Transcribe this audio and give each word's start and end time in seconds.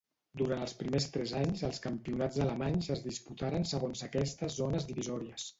Durant 0.41 0.61
els 0.67 0.71
primers 0.79 1.05
tres 1.17 1.33
anys 1.41 1.61
els 1.67 1.81
campionats 1.83 2.41
alemanys 2.47 2.91
es 2.97 3.05
disputaren 3.11 3.71
segons 3.75 4.05
aquestes 4.11 4.61
zones 4.65 4.93
divisòries. 4.95 5.49